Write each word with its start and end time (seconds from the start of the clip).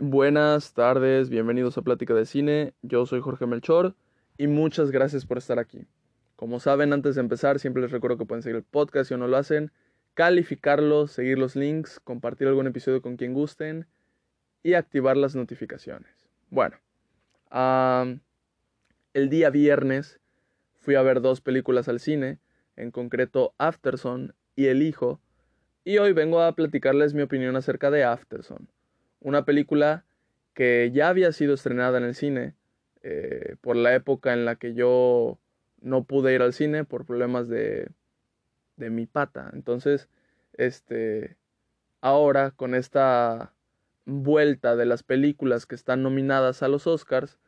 Buenas 0.00 0.74
tardes, 0.74 1.30
bienvenidos 1.30 1.78
a 1.78 1.82
Plática 1.82 2.12
de 2.12 2.26
Cine. 2.26 2.74
Yo 2.82 3.06
soy 3.06 3.20
Jorge 3.20 3.46
Melchor 3.46 3.94
y 4.36 4.46
muchas 4.46 4.90
gracias 4.90 5.24
por 5.24 5.38
estar 5.38 5.58
aquí. 5.58 5.86
Como 6.34 6.60
saben, 6.60 6.92
antes 6.92 7.14
de 7.14 7.20
empezar, 7.20 7.58
siempre 7.58 7.82
les 7.82 7.92
recuerdo 7.92 8.18
que 8.18 8.26
pueden 8.26 8.42
seguir 8.42 8.56
el 8.56 8.62
podcast 8.62 9.08
si 9.08 9.16
no 9.16 9.28
lo 9.28 9.36
hacen, 9.36 9.70
calificarlo, 10.14 11.06
seguir 11.06 11.38
los 11.38 11.56
links, 11.56 12.00
compartir 12.00 12.48
algún 12.48 12.66
episodio 12.66 13.00
con 13.00 13.16
quien 13.16 13.32
gusten 13.32 13.86
y 14.62 14.74
activar 14.74 15.16
las 15.16 15.34
notificaciones. 15.36 16.28
Bueno, 16.50 16.76
el 19.14 19.28
día 19.28 19.50
viernes 19.50 20.20
fui 20.80 20.96
a 20.96 21.02
ver 21.02 21.20
dos 21.20 21.40
películas 21.40 21.88
al 21.88 22.00
cine, 22.00 22.38
en 22.76 22.90
concreto 22.90 23.54
Afterson 23.58 24.34
y 24.56 24.66
El 24.66 24.82
Hijo, 24.82 25.20
y 25.84 25.98
hoy 25.98 26.12
vengo 26.12 26.42
a 26.42 26.54
platicarles 26.54 27.14
mi 27.14 27.22
opinión 27.22 27.56
acerca 27.56 27.90
de 27.90 28.04
Afterson 28.04 28.68
una 29.20 29.44
película 29.44 30.04
que 30.54 30.90
ya 30.92 31.08
había 31.08 31.32
sido 31.32 31.54
estrenada 31.54 31.98
en 31.98 32.04
el 32.04 32.14
cine 32.14 32.54
eh, 33.02 33.56
por 33.60 33.76
la 33.76 33.94
época 33.94 34.32
en 34.32 34.44
la 34.44 34.56
que 34.56 34.74
yo 34.74 35.38
no 35.80 36.04
pude 36.04 36.34
ir 36.34 36.42
al 36.42 36.52
cine 36.52 36.84
por 36.84 37.04
problemas 37.04 37.48
de, 37.48 37.88
de 38.76 38.90
mi 38.90 39.06
pata. 39.06 39.50
Entonces, 39.52 40.08
este, 40.54 41.36
ahora 42.00 42.50
con 42.50 42.74
esta 42.74 43.52
vuelta 44.06 44.76
de 44.76 44.86
las 44.86 45.02
películas 45.02 45.66
que 45.66 45.74
están 45.74 46.02
nominadas 46.02 46.62
a 46.62 46.68
los 46.68 46.86
Oscars, 46.86 47.38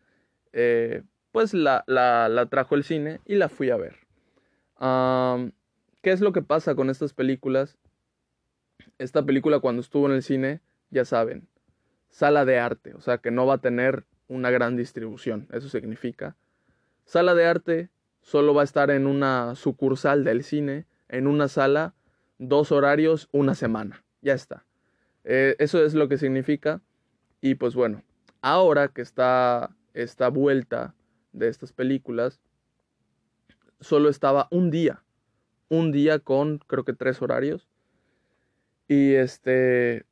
eh, 0.53 1.03
pues 1.33 1.55
la, 1.55 1.85
la, 1.87 2.47
trajo 2.51 2.75
el 2.75 2.85
cine 2.85 3.21
y 3.25 3.37
la 3.37 3.49
fui 3.49 3.71
a 3.71 3.77
ver. 3.77 3.97
¿Qué 6.03 6.11
es 6.11 6.21
lo 6.21 6.33
que 6.33 6.43
pasa 6.43 6.75
con 6.75 6.91
estas 6.91 7.13
películas? 7.13 7.77
Esta 8.99 9.25
película 9.25 9.61
cuando 9.61 9.81
estuvo 9.81 10.07
en 10.07 10.13
el 10.13 10.23
cine, 10.23 10.61
ya 10.91 11.05
saben, 11.05 11.49
sala 12.09 12.45
de 12.45 12.59
arte, 12.59 12.95
o 12.95 13.01
sea 13.01 13.19
que 13.19 13.31
no 13.31 13.47
va 13.47 13.55
a 13.55 13.59
tener 13.59 14.05
una 14.29 14.51
gran 14.51 14.77
distribución, 14.77 15.49
eso 15.53 15.69
significa. 15.69 16.37
Sala 17.05 17.35
de 17.35 17.47
arte 17.47 17.91
solo 18.21 18.55
va 18.55 18.63
a 18.63 18.65
estar 18.65 18.91
en 18.91 19.07
una 19.07 19.55
sucursal 19.55 20.25
del 20.25 20.43
cine, 20.43 20.87
en 21.09 21.27
una 21.27 21.49
sala, 21.49 21.95
dos 22.39 22.73
horarios, 22.73 23.29
una 23.33 23.55
semana, 23.55 24.05
ya 24.21 24.35
está. 24.35 24.65
Eh, 25.25 25.57
eso 25.59 25.85
es 25.85 25.95
lo 25.95 26.09
que 26.09 26.19
significa. 26.19 26.81
Y 27.41 27.55
pues 27.55 27.75
bueno, 27.75 28.03
ahora 28.41 28.89
que 28.89 29.03
está 29.03 29.75
esta 29.95 30.29
vuelta 30.29 30.95
de 31.33 31.49
estas 31.49 31.73
películas, 31.73 32.41
solo 33.81 34.09
estaba 34.09 34.49
un 34.51 34.71
día, 34.71 35.03
un 35.69 35.93
día 35.93 36.19
con 36.19 36.59
creo 36.59 36.85
que 36.85 36.93
tres 36.93 37.21
horarios. 37.23 37.69
Y 38.89 39.15
este, 39.15 40.07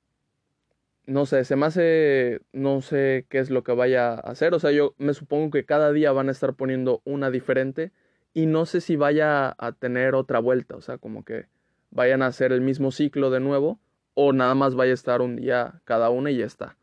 no 1.06 1.24
sé, 1.24 1.44
se 1.44 1.56
me 1.56 1.66
hace, 1.66 2.40
no 2.52 2.80
sé 2.80 3.26
qué 3.28 3.38
es 3.38 3.50
lo 3.50 3.62
que 3.62 3.72
vaya 3.72 4.10
a 4.14 4.18
hacer, 4.18 4.54
o 4.54 4.58
sea, 4.58 4.72
yo 4.72 4.94
me 4.98 5.14
supongo 5.14 5.50
que 5.50 5.64
cada 5.64 5.92
día 5.92 6.12
van 6.12 6.28
a 6.28 6.32
estar 6.32 6.54
poniendo 6.54 7.00
una 7.04 7.30
diferente 7.30 7.92
y 8.34 8.46
no 8.46 8.66
sé 8.66 8.80
si 8.80 8.96
vaya 8.96 9.54
a 9.58 9.72
tener 9.72 10.14
otra 10.14 10.40
vuelta, 10.40 10.76
o 10.76 10.80
sea, 10.80 10.98
como 10.98 11.24
que 11.24 11.46
vayan 11.90 12.22
a 12.22 12.26
hacer 12.26 12.52
el 12.52 12.60
mismo 12.60 12.90
ciclo 12.90 13.30
de 13.30 13.40
nuevo 13.40 13.80
o 14.14 14.32
nada 14.32 14.54
más 14.54 14.74
vaya 14.74 14.90
a 14.90 14.94
estar 14.94 15.22
un 15.22 15.36
día 15.36 15.80
cada 15.84 16.10
una 16.10 16.30
y 16.30 16.38
ya 16.38 16.46
está. 16.46 16.76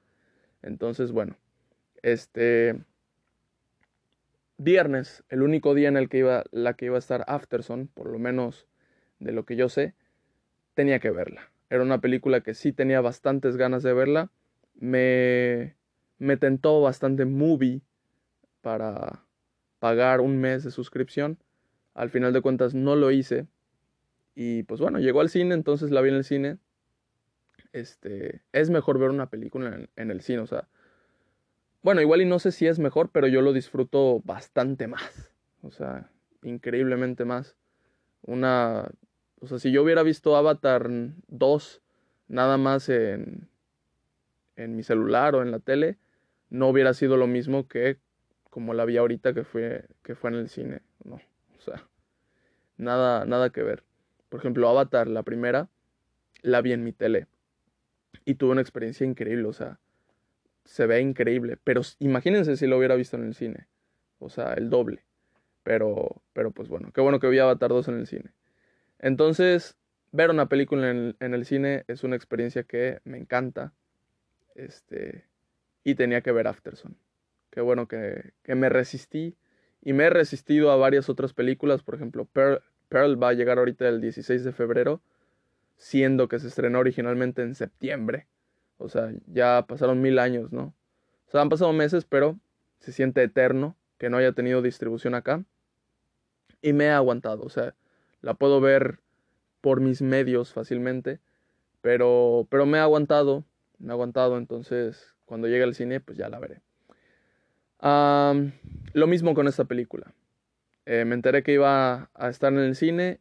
Entonces, 0.61 1.11
bueno, 1.11 1.37
este 2.01 2.81
viernes, 4.57 5.23
el 5.29 5.43
único 5.43 5.73
día 5.73 5.89
en 5.89 5.97
el 5.97 6.09
que 6.09 6.19
iba 6.19 6.43
la 6.51 6.73
que 6.75 6.85
iba 6.85 6.95
a 6.95 6.99
estar 6.99 7.25
Afterson, 7.27 7.87
por 7.87 8.09
lo 8.09 8.19
menos 8.19 8.67
de 9.19 9.31
lo 9.33 9.45
que 9.45 9.55
yo 9.55 9.69
sé, 9.69 9.95
tenía 10.73 10.99
que 10.99 11.11
verla. 11.11 11.52
Era 11.73 11.81
una 11.81 12.01
película 12.01 12.41
que 12.41 12.53
sí 12.53 12.71
tenía 12.71 13.01
bastantes 13.01 13.57
ganas 13.57 13.81
de 13.81 13.93
verla. 13.93 14.29
Me, 14.75 15.75
me 16.19 16.37
tentó 16.37 16.81
bastante 16.81 17.25
movie 17.25 17.81
para 18.61 19.25
pagar 19.79 20.21
un 20.21 20.37
mes 20.37 20.63
de 20.63 20.69
suscripción. 20.69 21.39
Al 21.95 22.11
final 22.11 22.31
de 22.31 22.41
cuentas 22.41 22.75
no 22.75 22.95
lo 22.95 23.09
hice. 23.09 23.47
Y 24.35 24.61
pues 24.61 24.81
bueno, 24.81 24.99
llegó 24.99 25.19
al 25.21 25.29
cine, 25.29 25.55
entonces 25.55 25.89
la 25.89 26.01
vi 26.01 26.09
en 26.09 26.15
el 26.17 26.23
cine. 26.23 26.59
Este, 27.71 28.43
es 28.51 28.69
mejor 28.69 28.99
ver 28.99 29.09
una 29.09 29.31
película 29.31 29.73
en, 29.73 29.89
en 29.95 30.11
el 30.11 30.21
cine, 30.21 30.41
o 30.41 30.45
sea, 30.45 30.67
bueno, 31.81 32.01
igual 32.01 32.21
y 32.21 32.25
no 32.25 32.37
sé 32.37 32.51
si 32.51 32.67
es 32.67 32.77
mejor, 32.77 33.09
pero 33.09 33.25
yo 33.25 33.41
lo 33.41 33.51
disfruto 33.51 34.21
bastante 34.23 34.85
más. 34.85 35.31
O 35.63 35.71
sea, 35.71 36.11
increíblemente 36.43 37.25
más. 37.25 37.57
Una 38.21 38.91
o 39.43 39.47
sea, 39.47 39.59
si 39.59 39.73
yo 39.73 39.83
hubiera 39.83 40.03
visto 40.03 40.37
Avatar 40.37 40.89
2 41.27 41.81
nada 42.29 42.57
más 42.57 42.87
en, 42.87 43.49
en 44.55 44.77
mi 44.77 44.83
celular 44.83 45.35
o 45.35 45.41
en 45.41 45.51
la 45.51 45.59
tele, 45.59 45.97
no 46.49 46.69
hubiera 46.69 46.93
sido 46.93 47.17
lo 47.17 47.27
mismo 47.27 47.67
que 47.67 47.97
como 48.49 48.73
la 48.73 48.85
vi 48.85 48.95
ahorita 48.95 49.33
que 49.33 49.43
fue, 49.43 49.83
que 50.01 50.15
fue 50.15 50.29
en 50.29 50.37
el 50.37 50.47
cine. 50.47 50.81
No, 51.03 51.15
o 51.15 51.59
sea, 51.59 51.85
nada, 52.77 53.25
nada 53.25 53.49
que 53.49 53.63
ver. 53.63 53.83
Por 54.29 54.39
ejemplo, 54.39 54.69
Avatar, 54.69 55.09
la 55.09 55.23
primera, 55.23 55.67
la 56.41 56.61
vi 56.61 56.71
en 56.71 56.85
mi 56.85 56.93
tele. 56.93 57.27
Y 58.23 58.35
tuve 58.35 58.51
una 58.51 58.61
experiencia 58.61 59.05
increíble, 59.05 59.45
o 59.45 59.53
sea, 59.53 59.77
se 60.63 60.85
ve 60.85 61.01
increíble. 61.01 61.57
Pero 61.65 61.81
imagínense 61.99 62.55
si 62.55 62.65
lo 62.65 62.77
hubiera 62.77 62.95
visto 62.95 63.17
en 63.17 63.25
el 63.25 63.33
cine. 63.33 63.67
O 64.19 64.29
sea, 64.29 64.53
el 64.53 64.69
doble. 64.69 65.03
Pero, 65.63 66.21
pero 66.31 66.51
pues 66.51 66.69
bueno, 66.69 66.93
qué 66.93 67.01
bueno 67.01 67.19
que 67.19 67.27
vi 67.27 67.39
Avatar 67.39 67.71
2 67.71 67.89
en 67.89 67.95
el 67.95 68.07
cine. 68.07 68.31
Entonces, 69.03 69.75
ver 70.13 70.29
una 70.29 70.47
película 70.47 70.89
en 70.89 71.15
el, 71.19 71.45
cine 71.45 71.83
es 71.89 72.05
una 72.05 72.15
experiencia 72.15 72.63
que 72.63 73.01
me 73.03 73.17
encanta. 73.17 73.73
Este, 74.55 75.25
y 75.83 75.95
tenía 75.95 76.21
que 76.21 76.31
ver 76.31 76.47
Afterson. 76.47 76.95
Qué 77.49 77.59
bueno 77.59 77.89
que, 77.89 78.31
me 78.45 78.69
resistí. 78.69 79.35
Y 79.81 79.91
me 79.91 80.05
he 80.05 80.09
resistido 80.09 80.71
a 80.71 80.77
varias 80.77 81.09
otras 81.09 81.33
películas. 81.33 81.83
Por 81.83 81.95
ejemplo, 81.95 82.23
Pearl, 82.31 82.61
Pearl 82.87 83.21
va 83.21 83.27
a 83.27 83.33
llegar 83.33 83.57
ahorita 83.57 83.89
el 83.89 83.99
16 83.99 84.45
de 84.45 84.53
febrero. 84.53 85.01
Siendo 85.75 86.29
que 86.29 86.39
se 86.39 86.47
estrenó 86.47 86.79
originalmente 86.79 87.41
en 87.41 87.55
septiembre. 87.55 88.27
O 88.77 88.87
sea, 88.87 89.11
ya 89.27 89.65
pasaron 89.67 90.01
mil 90.01 90.17
años, 90.17 90.53
¿no? 90.53 90.73
O 91.27 91.31
sea, 91.31 91.41
han 91.41 91.49
pasado 91.49 91.73
meses, 91.73 92.05
pero 92.05 92.39
se 92.79 92.93
siente 92.93 93.21
eterno 93.21 93.75
que 93.97 94.09
no 94.09 94.15
haya 94.15 94.31
tenido 94.31 94.61
distribución 94.61 95.13
acá. 95.13 95.43
Y 96.61 96.71
me 96.71 96.85
he 96.85 96.91
aguantado. 96.91 97.43
O 97.43 97.49
sea, 97.49 97.75
la 98.23 98.33
puedo 98.33 98.59
ver 98.61 98.99
por 99.61 99.81
mis 99.81 100.01
medios 100.01 100.51
fácilmente, 100.51 101.19
pero, 101.81 102.47
pero 102.49 102.65
me 102.65 102.79
ha 102.79 102.83
aguantado, 102.83 103.43
me 103.77 103.91
ha 103.91 103.93
aguantado, 103.93 104.37
entonces 104.37 105.13
cuando 105.25 105.47
llegue 105.47 105.63
al 105.63 105.75
cine 105.75 105.99
pues 105.99 106.17
ya 106.17 106.29
la 106.29 106.39
veré. 106.39 106.61
lo 108.93 109.07
mismo 109.07 109.35
con 109.35 109.47
esta 109.47 109.65
película. 109.65 110.13
Eh, 110.85 111.05
me 111.05 111.15
enteré 111.15 111.43
que 111.43 111.53
iba 111.53 112.09
a 112.13 112.29
estar 112.29 112.51
en 112.51 112.59
el 112.59 112.75
cine 112.75 113.19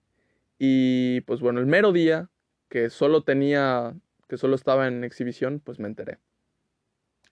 y 0.59 1.21
pues 1.23 1.41
bueno, 1.41 1.61
el 1.61 1.67
mero 1.67 1.93
día 1.93 2.31
que 2.69 2.89
solo 2.89 3.23
tenía, 3.23 3.95
que 4.29 4.37
solo 4.37 4.55
estaba 4.55 4.87
en 4.87 5.05
exhibición, 5.05 5.61
pues 5.61 5.79
me 5.79 5.89
enteré. 5.89 6.19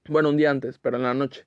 Bueno, 0.08 0.28
un 0.28 0.36
día 0.36 0.50
antes, 0.50 0.78
pero 0.78 0.96
en 0.96 1.04
la 1.04 1.14
noche. 1.14 1.46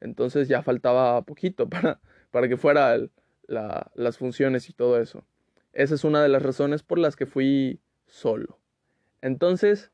Entonces 0.00 0.48
ya 0.48 0.62
faltaba 0.62 1.22
poquito 1.22 1.68
para, 1.70 2.00
para 2.32 2.48
que 2.48 2.56
fuera 2.56 2.98
las 3.46 4.18
funciones 4.18 4.68
y 4.68 4.72
todo 4.72 5.00
eso. 5.00 5.24
Esa 5.72 5.94
es 5.94 6.04
una 6.04 6.22
de 6.22 6.28
las 6.28 6.42
razones 6.42 6.82
por 6.82 6.98
las 6.98 7.16
que 7.16 7.26
fui 7.26 7.80
solo. 8.06 8.58
Entonces, 9.22 9.90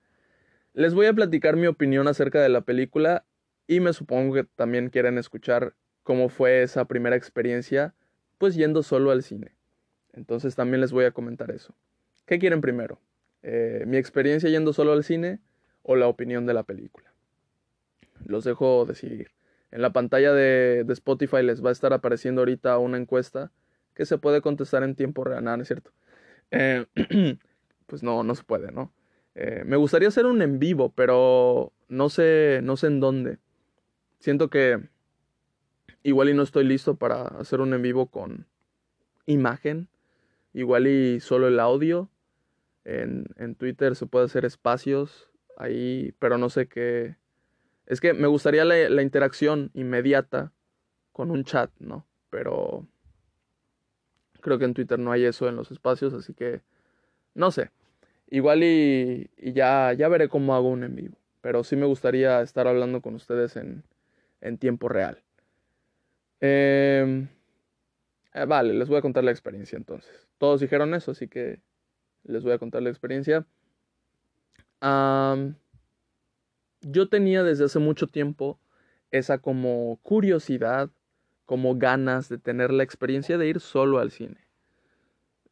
les 0.74 0.94
voy 0.94 1.06
a 1.06 1.12
platicar 1.12 1.56
mi 1.56 1.66
opinión 1.66 2.08
acerca 2.08 2.42
de 2.42 2.48
la 2.48 2.62
película 2.62 3.24
y 3.66 3.80
me 3.80 3.92
supongo 3.92 4.34
que 4.34 4.44
también 4.44 4.90
quieren 4.90 5.18
escuchar 5.18 5.74
cómo 6.02 6.28
fue 6.28 6.62
esa 6.62 6.86
primera 6.86 7.16
experiencia, 7.16 7.94
pues 8.38 8.54
yendo 8.54 8.82
solo 8.82 9.10
al 9.10 9.22
cine. 9.22 9.54
Entonces 10.12 10.56
también 10.56 10.80
les 10.80 10.90
voy 10.90 11.04
a 11.04 11.10
comentar 11.10 11.50
eso. 11.50 11.74
¿Qué 12.26 12.38
quieren 12.38 12.60
primero? 12.60 13.00
Eh, 13.42 13.84
¿Mi 13.86 13.98
experiencia 13.98 14.48
yendo 14.48 14.72
solo 14.72 14.92
al 14.92 15.04
cine 15.04 15.40
o 15.82 15.96
la 15.96 16.08
opinión 16.08 16.46
de 16.46 16.54
la 16.54 16.62
película? 16.62 17.12
Los 18.24 18.44
dejo 18.44 18.84
decidir. 18.84 19.30
En 19.70 19.82
la 19.82 19.92
pantalla 19.92 20.32
de, 20.32 20.84
de 20.84 20.92
Spotify 20.92 21.42
les 21.42 21.62
va 21.62 21.68
a 21.68 21.72
estar 21.72 21.92
apareciendo 21.92 22.40
ahorita 22.40 22.78
una 22.78 22.96
encuesta 22.96 23.52
que 23.98 24.06
se 24.06 24.16
puede 24.16 24.40
contestar 24.40 24.84
en 24.84 24.94
tiempo 24.94 25.24
real, 25.24 25.42
¿no 25.42 25.56
es 25.56 25.66
cierto? 25.66 25.90
Eh, 26.52 26.86
pues 27.86 28.04
no, 28.04 28.22
no 28.22 28.36
se 28.36 28.44
puede, 28.44 28.70
¿no? 28.70 28.92
Eh, 29.34 29.64
me 29.66 29.76
gustaría 29.76 30.06
hacer 30.06 30.24
un 30.24 30.40
en 30.40 30.60
vivo, 30.60 30.92
pero 30.94 31.72
no 31.88 32.08
sé, 32.08 32.60
no 32.62 32.76
sé 32.76 32.86
en 32.86 33.00
dónde. 33.00 33.38
Siento 34.20 34.50
que 34.50 34.88
igual 36.04 36.28
y 36.28 36.34
no 36.34 36.44
estoy 36.44 36.62
listo 36.62 36.94
para 36.94 37.22
hacer 37.22 37.60
un 37.60 37.74
en 37.74 37.82
vivo 37.82 38.06
con 38.06 38.46
imagen, 39.26 39.88
igual 40.52 40.86
y 40.86 41.18
solo 41.18 41.48
el 41.48 41.58
audio. 41.58 42.08
En, 42.84 43.26
en 43.36 43.56
Twitter 43.56 43.96
se 43.96 44.06
puede 44.06 44.26
hacer 44.26 44.44
espacios 44.44 45.28
ahí, 45.56 46.14
pero 46.20 46.38
no 46.38 46.50
sé 46.50 46.68
qué. 46.68 47.16
Es 47.86 48.00
que 48.00 48.14
me 48.14 48.28
gustaría 48.28 48.64
la 48.64 49.02
interacción 49.02 49.72
inmediata 49.74 50.52
con 51.10 51.32
un 51.32 51.42
chat, 51.42 51.72
¿no? 51.80 52.06
Pero 52.30 52.86
Creo 54.40 54.58
que 54.58 54.64
en 54.64 54.74
Twitter 54.74 54.98
no 54.98 55.12
hay 55.12 55.24
eso 55.24 55.48
en 55.48 55.56
los 55.56 55.70
espacios, 55.70 56.14
así 56.14 56.34
que 56.34 56.62
no 57.34 57.50
sé. 57.50 57.70
Igual 58.30 58.62
y, 58.62 59.30
ya, 59.38 59.92
ya 59.94 60.08
veré 60.08 60.28
cómo 60.28 60.54
hago 60.54 60.68
un 60.68 60.84
en 60.84 60.94
vivo. 60.94 61.16
pero 61.40 61.64
sí 61.64 61.76
me 61.76 61.86
gustaría 61.86 62.42
estar 62.42 62.66
hablando 62.68 63.00
con 63.00 63.14
ustedes 63.14 63.56
en, 63.56 63.84
en 64.40 64.58
tiempo 64.58 64.88
real. 64.88 65.22
Em, 66.40 67.28
eh, 68.34 68.44
vale, 68.46 68.74
les 68.74 68.88
voy 68.88 68.98
a 68.98 69.02
contar 69.02 69.24
la 69.24 69.30
experiencia 69.30 69.76
entonces. 69.76 70.28
Todos 70.38 70.60
dijeron 70.60 70.94
eso, 70.94 71.12
así 71.12 71.28
que 71.28 71.60
les 72.24 72.44
voy 72.44 72.52
a 72.52 72.58
contar 72.58 72.82
la 72.82 72.90
experiencia. 72.90 73.46
yo 76.82 77.08
tenía 77.08 77.42
desde 77.42 77.64
hace 77.64 77.78
mucho 77.78 78.06
tiempo 78.06 78.60
esa 79.10 79.38
como 79.38 79.98
curiosidad, 80.02 80.90
como 81.48 81.76
ganas 81.76 82.28
de 82.28 82.36
tener 82.36 82.70
la 82.70 82.82
experiencia 82.82 83.38
de 83.38 83.48
ir 83.48 83.60
solo 83.60 84.00
al 84.00 84.10
cine. 84.10 84.36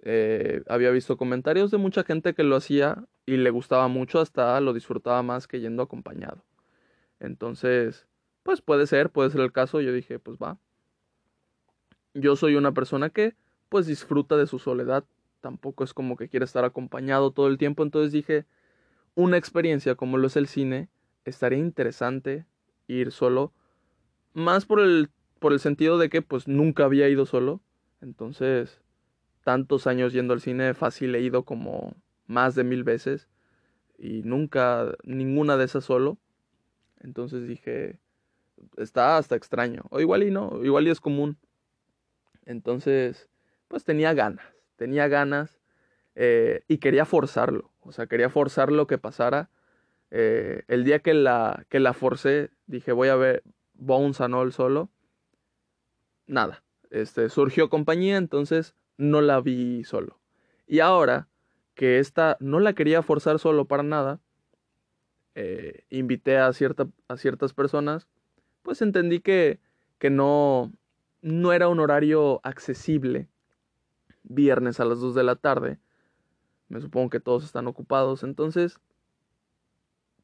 Eh, 0.02 0.62
había 0.68 0.90
visto 0.90 1.16
comentarios 1.16 1.70
de 1.70 1.78
mucha 1.78 2.04
gente 2.04 2.34
que 2.34 2.42
lo 2.42 2.54
hacía 2.54 3.06
y 3.24 3.38
le 3.38 3.48
gustaba 3.48 3.88
mucho, 3.88 4.20
hasta 4.20 4.60
lo 4.60 4.74
disfrutaba 4.74 5.22
más 5.22 5.48
que 5.48 5.58
yendo 5.58 5.82
acompañado. 5.82 6.44
Entonces, 7.18 8.06
pues 8.42 8.60
puede 8.60 8.86
ser, 8.86 9.08
puede 9.08 9.30
ser 9.30 9.40
el 9.40 9.52
caso. 9.52 9.80
Yo 9.80 9.90
dije, 9.90 10.18
pues 10.18 10.36
va. 10.36 10.58
Yo 12.12 12.36
soy 12.36 12.56
una 12.56 12.72
persona 12.72 13.08
que 13.08 13.34
pues 13.70 13.86
disfruta 13.86 14.36
de 14.36 14.46
su 14.46 14.58
soledad. 14.58 15.06
Tampoco 15.40 15.82
es 15.82 15.94
como 15.94 16.18
que 16.18 16.28
quiere 16.28 16.44
estar 16.44 16.66
acompañado 16.66 17.30
todo 17.30 17.46
el 17.46 17.56
tiempo. 17.56 17.82
Entonces 17.82 18.12
dije, 18.12 18.44
una 19.14 19.38
experiencia 19.38 19.94
como 19.94 20.18
lo 20.18 20.26
es 20.26 20.36
el 20.36 20.46
cine, 20.46 20.90
estaría 21.24 21.58
interesante 21.58 22.44
ir 22.86 23.12
solo. 23.12 23.54
Más 24.34 24.66
por 24.66 24.80
el, 24.80 25.08
por 25.38 25.52
el 25.52 25.60
sentido 25.60 25.98
de 25.98 26.08
que 26.08 26.22
pues 26.22 26.48
nunca 26.48 26.84
había 26.84 27.08
ido 27.08 27.26
solo. 27.26 27.60
Entonces, 28.00 28.80
tantos 29.44 29.86
años 29.86 30.12
yendo 30.12 30.34
al 30.34 30.40
cine, 30.40 30.74
fácil 30.74 31.14
he 31.14 31.20
ido 31.20 31.44
como 31.44 31.94
más 32.26 32.54
de 32.54 32.64
mil 32.64 32.84
veces 32.84 33.28
y 33.98 34.22
nunca, 34.22 34.92
ninguna 35.04 35.56
de 35.56 35.64
esas 35.64 35.84
solo. 35.84 36.18
Entonces 37.00 37.46
dije, 37.46 37.98
está 38.76 39.18
hasta 39.18 39.36
extraño. 39.36 39.84
O 39.90 40.00
igual 40.00 40.22
y 40.22 40.30
no, 40.30 40.64
igual 40.64 40.86
y 40.86 40.90
es 40.90 41.00
común. 41.00 41.38
Entonces, 42.44 43.28
pues 43.68 43.84
tenía 43.84 44.14
ganas, 44.14 44.46
tenía 44.76 45.08
ganas 45.08 45.60
eh, 46.14 46.62
y 46.68 46.78
quería 46.78 47.04
forzarlo. 47.04 47.70
O 47.80 47.92
sea, 47.92 48.06
quería 48.06 48.30
forzar 48.30 48.72
lo 48.72 48.86
que 48.86 48.98
pasara. 48.98 49.50
Eh, 50.10 50.62
el 50.68 50.84
día 50.84 51.00
que 51.00 51.14
la, 51.14 51.66
que 51.68 51.80
la 51.80 51.92
forcé, 51.92 52.50
dije, 52.66 52.92
voy 52.92 53.08
a 53.08 53.16
ver 53.16 53.42
Bones 53.74 54.20
and 54.20 54.34
All 54.34 54.52
solo. 54.52 54.90
Nada. 56.26 56.62
Este, 56.90 57.28
surgió 57.28 57.68
compañía, 57.68 58.16
entonces 58.16 58.74
no 58.96 59.20
la 59.20 59.40
vi 59.40 59.84
solo. 59.84 60.18
Y 60.66 60.80
ahora 60.80 61.28
que 61.74 61.98
esta 61.98 62.36
no 62.40 62.58
la 62.60 62.72
quería 62.72 63.02
forzar 63.02 63.38
solo 63.38 63.66
para 63.66 63.82
nada, 63.82 64.20
eh, 65.34 65.84
invité 65.90 66.38
a, 66.38 66.52
cierta, 66.52 66.88
a 67.08 67.16
ciertas 67.18 67.52
personas, 67.52 68.08
pues 68.62 68.80
entendí 68.80 69.20
que, 69.20 69.60
que 69.98 70.08
no, 70.08 70.72
no 71.20 71.52
era 71.52 71.68
un 71.68 71.80
horario 71.80 72.40
accesible 72.42 73.28
viernes 74.22 74.80
a 74.80 74.84
las 74.84 75.00
2 75.00 75.14
de 75.14 75.24
la 75.24 75.36
tarde. 75.36 75.78
Me 76.68 76.80
supongo 76.80 77.10
que 77.10 77.20
todos 77.20 77.44
están 77.44 77.66
ocupados, 77.66 78.22
entonces, 78.22 78.80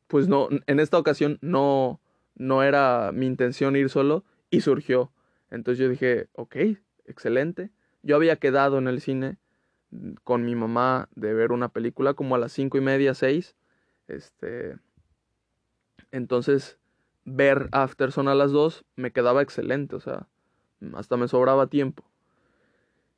pues 0.09 0.29
no, 0.29 0.49
en 0.67 0.81
esta 0.81 0.99
ocasión 0.99 1.39
no, 1.41 2.01
no 2.35 2.63
era 2.63 3.13
mi 3.13 3.27
intención 3.27 3.77
ir 3.77 3.91
solo 3.91 4.25
y 4.51 4.63
surgió. 4.63 5.13
Entonces 5.53 5.79
yo 5.79 5.89
dije, 5.89 6.29
ok, 6.33 6.57
excelente. 7.05 7.71
Yo 8.03 8.17
había 8.17 8.37
quedado 8.37 8.79
en 8.79 8.89
el 8.89 9.03
cine 9.03 9.37
mm, 9.91 10.15
con 10.25 10.45
mi 10.45 10.55
mamá 10.55 11.09
de 11.15 11.35
ver 11.35 11.53
una 11.53 11.69
película 11.69 12.15
como 12.15 12.35
a 12.35 12.39
las 12.39 12.53
cinco 12.53 12.79
y 12.79 12.81
media, 12.81 13.13
seis. 13.13 13.55
Este. 14.09 14.77
Entonces, 16.11 16.79
ver 17.25 17.69
Afterson 17.71 18.29
a 18.29 18.35
las 18.35 18.51
dos 18.51 18.85
me 18.97 19.13
quedaba 19.13 19.43
excelente, 19.43 19.95
o 19.95 20.01
sea, 20.01 20.27
hasta 20.95 21.19
me 21.19 21.29
sobraba 21.29 21.67
tiempo. 21.67 22.03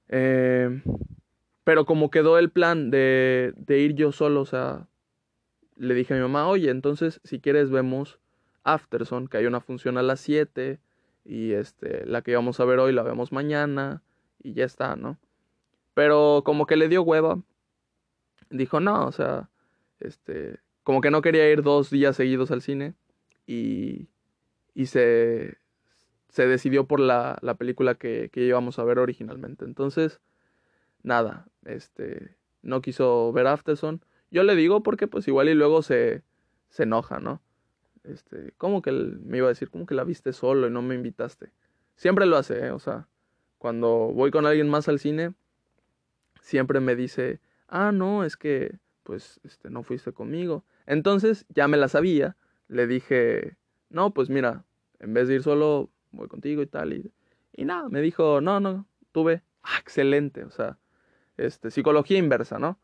Eh, 0.08 0.82
pero 1.62 1.86
como 1.86 2.10
quedó 2.10 2.36
el 2.38 2.50
plan 2.50 2.90
de, 2.90 3.54
de 3.56 3.78
ir 3.78 3.94
yo 3.94 4.10
solo, 4.10 4.40
o 4.40 4.46
sea, 4.46 4.88
le 5.76 5.94
dije 5.94 6.14
a 6.14 6.16
mi 6.16 6.22
mamá, 6.22 6.48
oye, 6.48 6.70
entonces 6.70 7.20
si 7.22 7.40
quieres 7.40 7.70
vemos 7.70 8.18
Afterson, 8.64 9.28
que 9.28 9.36
hay 9.36 9.46
una 9.46 9.60
función 9.60 9.98
a 9.98 10.02
las 10.02 10.20
7 10.20 10.80
y 11.24 11.52
este, 11.52 12.06
la 12.06 12.22
que 12.22 12.32
íbamos 12.32 12.60
a 12.60 12.64
ver 12.64 12.78
hoy 12.78 12.92
la 12.92 13.02
vemos 13.02 13.32
mañana 13.32 14.02
y 14.42 14.52
ya 14.54 14.64
está, 14.64 14.96
¿no? 14.96 15.18
Pero 15.94 16.42
como 16.44 16.66
que 16.66 16.76
le 16.76 16.88
dio 16.88 17.02
hueva. 17.02 17.40
Dijo, 18.50 18.80
no, 18.80 19.06
o 19.06 19.12
sea, 19.12 19.48
este, 20.00 20.60
como 20.82 21.00
que 21.00 21.10
no 21.10 21.22
quería 21.22 21.50
ir 21.50 21.62
dos 21.62 21.90
días 21.90 22.16
seguidos 22.16 22.50
al 22.50 22.62
cine 22.62 22.94
y, 23.46 24.08
y 24.74 24.86
se, 24.86 25.58
se 26.28 26.46
decidió 26.46 26.86
por 26.86 27.00
la, 27.00 27.38
la 27.42 27.54
película 27.54 27.94
que, 27.94 28.28
que, 28.32 28.42
íbamos 28.42 28.78
a 28.78 28.84
ver 28.84 28.98
originalmente. 28.98 29.64
Entonces, 29.64 30.20
nada, 31.02 31.46
este, 31.64 32.36
no 32.62 32.82
quiso 32.82 33.32
ver 33.32 33.46
Afterson. 33.46 34.04
Yo 34.30 34.42
le 34.42 34.56
digo 34.56 34.82
porque 34.82 35.06
pues 35.06 35.26
igual 35.28 35.48
y 35.48 35.54
luego 35.54 35.82
se, 35.82 36.22
se 36.68 36.82
enoja, 36.82 37.20
¿no? 37.20 37.40
Este, 38.04 38.52
¿cómo 38.58 38.82
que 38.82 38.92
me 38.92 39.38
iba 39.38 39.46
a 39.46 39.50
decir? 39.50 39.70
¿Cómo 39.70 39.86
que 39.86 39.94
la 39.94 40.04
viste 40.04 40.32
solo 40.32 40.66
y 40.66 40.70
no 40.70 40.82
me 40.82 40.94
invitaste? 40.94 41.50
Siempre 41.96 42.26
lo 42.26 42.36
hace, 42.36 42.66
¿eh? 42.66 42.70
O 42.70 42.78
sea, 42.78 43.08
cuando 43.58 44.12
voy 44.12 44.30
con 44.30 44.46
alguien 44.46 44.68
más 44.68 44.88
al 44.88 44.98
cine, 44.98 45.34
siempre 46.40 46.80
me 46.80 46.96
dice, 46.96 47.40
ah, 47.68 47.92
no, 47.92 48.24
es 48.24 48.36
que, 48.36 48.78
pues, 49.02 49.40
este, 49.44 49.70
no 49.70 49.82
fuiste 49.82 50.12
conmigo. 50.12 50.64
Entonces, 50.86 51.46
ya 51.48 51.66
me 51.66 51.78
la 51.78 51.88
sabía, 51.88 52.36
le 52.68 52.86
dije, 52.86 53.56
no, 53.88 54.12
pues 54.12 54.28
mira, 54.28 54.64
en 54.98 55.14
vez 55.14 55.28
de 55.28 55.36
ir 55.36 55.42
solo, 55.42 55.90
voy 56.12 56.28
contigo 56.28 56.62
y 56.62 56.66
tal. 56.66 56.92
Y, 56.92 57.12
y 57.52 57.64
nada, 57.64 57.88
me 57.88 58.02
dijo, 58.02 58.40
no, 58.40 58.60
no, 58.60 58.86
tuve, 59.12 59.42
ah, 59.62 59.78
excelente, 59.80 60.44
o 60.44 60.50
sea, 60.50 60.78
este, 61.36 61.70
psicología 61.70 62.18
inversa, 62.18 62.58
¿no? 62.58 62.78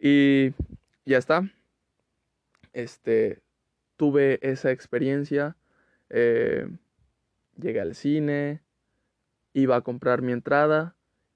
Y 0.00 0.52
ya 1.04 1.18
está. 1.18 1.50
Este, 2.72 3.42
tuve 3.96 4.38
esa 4.42 4.70
experiencia. 4.70 5.56
Eh, 6.10 6.68
llegué 7.56 7.80
al 7.80 7.94
cine, 7.94 8.62
iba 9.52 9.76
a 9.76 9.80
comprar 9.80 10.22
mi 10.22 10.32
entrada 10.32 10.94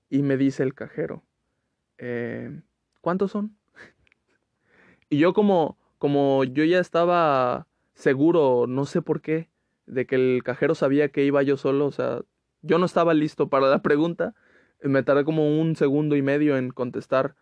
y 0.08 0.22
me 0.22 0.36
dice 0.36 0.62
el 0.62 0.74
cajero, 0.74 1.24
eh, 1.98 2.60
¿cuántos 3.00 3.30
son? 3.30 3.56
y 5.08 5.18
yo 5.18 5.32
como, 5.32 5.78
como 5.98 6.44
yo 6.44 6.64
ya 6.64 6.81
estaba 6.81 7.67
seguro, 7.94 8.67
no 8.67 8.84
sé 8.84 9.02
por 9.02 9.20
qué, 9.22 9.48
de 9.86 10.06
que 10.06 10.17
el 10.17 10.43
cajero 10.44 10.74
sabía 10.74 11.08
que 11.08 11.24
iba 11.24 11.43
yo 11.43 11.56
solo, 11.56 11.86
o 11.86 11.93
sea, 11.93 12.20
yo 12.62 12.79
no 12.79 12.86
estaba 12.86 13.14
listo 13.14 13.48
para 13.48 13.69
la 13.69 13.82
pregunta, 13.82 14.34
me 14.82 15.02
tardé 15.02 15.24
como 15.24 15.60
un 15.60 15.76
segundo 15.76 16.17
y 16.17 16.22
medio 16.22 16.56
en 16.56 16.70
contestar 16.70 17.36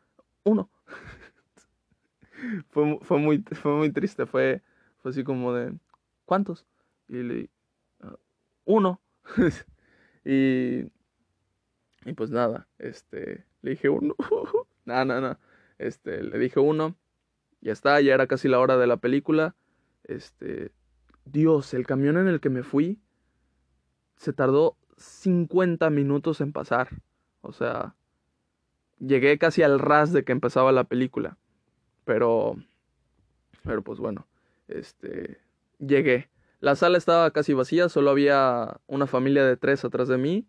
uno. 0.44 0.70
fue, 2.68 2.98
fue, 3.02 3.18
muy, 3.18 3.44
fue 3.52 3.72
muy 3.72 3.90
triste, 3.92 4.26
fue, 4.26 4.62
así 5.08 5.24
como 5.24 5.52
de, 5.52 5.74
¿cuántos? 6.24 6.66
Y 7.08 7.22
le 7.22 7.50
ah, 8.00 8.16
uno. 8.64 9.00
Y, 10.24 10.80
y 12.04 12.12
pues 12.14 12.30
nada, 12.30 12.68
este, 12.78 13.46
le 13.62 13.70
dije 13.70 13.88
uno. 13.88 14.14
nada, 14.84 15.06
nada, 15.06 15.20
nada. 15.22 15.40
Este, 15.78 16.22
le 16.22 16.38
dije 16.38 16.60
uno. 16.60 16.96
Ya 17.62 17.72
está, 17.72 17.98
ya 18.02 18.12
era 18.12 18.26
casi 18.26 18.46
la 18.46 18.60
hora 18.60 18.76
de 18.76 18.86
la 18.86 18.98
película. 18.98 19.56
Este, 20.04 20.72
Dios, 21.24 21.72
el 21.72 21.86
camión 21.86 22.18
en 22.18 22.28
el 22.28 22.40
que 22.40 22.50
me 22.50 22.62
fui 22.62 23.00
se 24.16 24.32
tardó 24.32 24.76
50 24.96 25.88
minutos 25.90 26.40
en 26.40 26.52
pasar. 26.52 26.88
O 27.40 27.52
sea, 27.52 27.94
llegué 28.98 29.38
casi 29.38 29.62
al 29.62 29.78
ras 29.78 30.12
de 30.12 30.24
que 30.24 30.32
empezaba 30.32 30.72
la 30.72 30.84
película. 30.84 31.38
Pero, 32.04 32.56
pero 33.62 33.82
pues 33.82 33.98
bueno, 33.98 34.26
este, 34.68 35.38
llegué. 35.78 36.28
La 36.60 36.76
sala 36.76 36.98
estaba 36.98 37.30
casi 37.30 37.52
vacía, 37.52 37.88
solo 37.88 38.10
había 38.10 38.80
una 38.87 39.06
familia 39.06 39.44
de 39.44 39.56
tres 39.56 39.84
atrás 39.84 40.08
de 40.08 40.18
mí, 40.18 40.46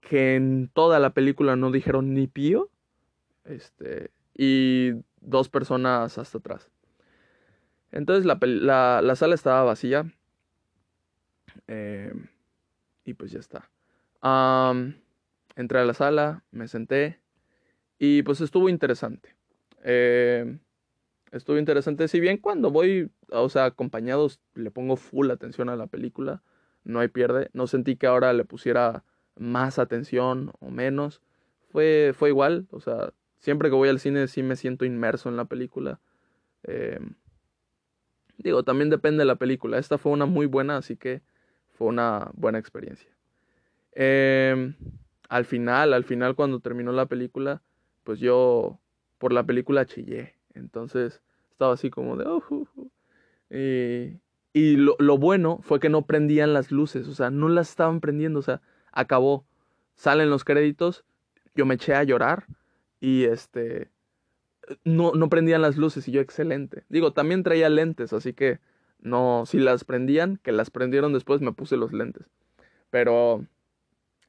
que 0.00 0.34
en 0.36 0.68
toda 0.72 0.98
la 0.98 1.10
película 1.14 1.56
no 1.56 1.70
dijeron 1.70 2.14
ni 2.14 2.26
pío, 2.26 2.70
este, 3.44 4.10
y 4.34 4.92
dos 5.20 5.48
personas 5.48 6.18
hasta 6.18 6.38
atrás. 6.38 6.70
Entonces 7.90 8.26
la, 8.26 8.38
la, 9.02 9.16
sala 9.16 9.34
estaba 9.34 9.62
vacía. 9.62 10.12
Eh, 11.68 12.12
y 13.04 13.14
pues 13.14 13.30
ya 13.30 13.38
está. 13.38 13.70
entré 15.56 15.78
a 15.78 15.84
la 15.84 15.94
sala, 15.94 16.42
me 16.50 16.66
senté 16.68 17.20
y 17.98 18.22
pues 18.22 18.40
estuvo 18.40 18.68
interesante. 18.68 19.34
Eh, 19.84 20.58
estuvo 21.36 21.58
interesante. 21.58 22.08
Si 22.08 22.20
bien 22.20 22.38
cuando 22.38 22.70
voy, 22.70 23.10
o 23.30 23.48
sea, 23.48 23.66
acompañados, 23.66 24.40
le 24.54 24.70
pongo 24.70 24.96
full 24.96 25.30
atención 25.30 25.68
a 25.68 25.76
la 25.76 25.86
película, 25.86 26.42
no 26.84 27.00
hay 27.00 27.08
pierde. 27.08 27.50
No 27.52 27.66
sentí 27.66 27.96
que 27.96 28.06
ahora 28.06 28.32
le 28.32 28.44
pusiera 28.44 29.04
más 29.36 29.78
atención 29.78 30.52
o 30.60 30.70
menos. 30.70 31.20
Fue, 31.70 32.12
fue 32.16 32.28
igual, 32.30 32.66
o 32.70 32.80
sea, 32.80 33.12
siempre 33.38 33.68
que 33.68 33.76
voy 33.76 33.88
al 33.88 33.98
cine 34.00 34.28
sí 34.28 34.42
me 34.42 34.56
siento 34.56 34.84
inmerso 34.84 35.28
en 35.28 35.36
la 35.36 35.46
película. 35.46 36.00
Eh, 36.62 36.98
Digo, 38.38 38.62
también 38.62 38.90
depende 38.90 39.20
de 39.20 39.26
la 39.26 39.36
película. 39.36 39.78
Esta 39.78 39.98
fue 39.98 40.12
una 40.12 40.26
muy 40.26 40.46
buena, 40.46 40.76
así 40.76 40.96
que 40.96 41.22
fue 41.72 41.88
una 41.88 42.30
buena 42.34 42.58
experiencia. 42.58 43.10
Em, 43.92 44.74
al 45.28 45.44
final, 45.44 45.92
al 45.92 46.04
final 46.04 46.34
cuando 46.34 46.60
terminó 46.60 46.92
la 46.92 47.06
película, 47.06 47.62
pues 48.02 48.18
yo 48.20 48.80
por 49.18 49.32
la 49.32 49.44
película 49.44 49.86
chillé. 49.86 50.33
Entonces 50.54 51.20
estaba 51.50 51.74
así 51.74 51.90
como 51.90 52.16
de... 52.16 52.24
Oh, 52.26 52.42
y, 53.50 54.20
y 54.52 54.76
lo, 54.76 54.96
lo, 54.98 55.18
bueno 55.18 55.58
fue 55.62 55.80
que 55.80 55.88
no 55.88 56.02
prendían 56.06 56.52
las 56.52 56.70
luces, 56.70 57.06
o 57.08 57.14
sea, 57.14 57.30
no 57.30 57.48
las 57.48 57.70
estaban 57.70 58.00
prendiendo, 58.00 58.38
o 58.38 58.42
sea, 58.42 58.60
acabó. 58.92 59.44
Salen 59.94 60.30
los 60.30 60.44
créditos, 60.44 61.04
yo 61.54 61.66
me 61.66 61.74
eché 61.74 61.94
a 61.94 62.04
llorar 62.04 62.46
y 63.00 63.24
este... 63.24 63.90
No, 64.84 65.12
no 65.12 65.28
prendían 65.28 65.60
las 65.60 65.76
luces 65.76 66.08
y 66.08 66.12
yo 66.12 66.22
excelente. 66.22 66.84
Digo, 66.88 67.12
también 67.12 67.42
traía 67.42 67.68
lentes, 67.68 68.14
así 68.14 68.32
que 68.32 68.60
no, 69.04 69.44
si 69.46 69.58
las 69.58 69.84
prendían, 69.84 70.38
que 70.38 70.50
las 70.50 70.70
prendieron 70.70 71.12
después, 71.12 71.42
me 71.42 71.52
puse 71.52 71.76
los 71.76 71.92
lentes. 71.92 72.30
Pero, 72.88 73.46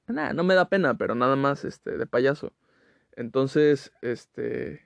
nada, 0.07 0.33
no 0.33 0.43
me 0.43 0.53
da 0.53 0.67
pena, 0.67 0.97
pero 0.97 1.15
nada 1.15 1.37
más, 1.37 1.63
este, 1.63 1.97
de 1.97 2.05
payaso. 2.05 2.51
Entonces, 3.15 3.93
este, 4.01 4.81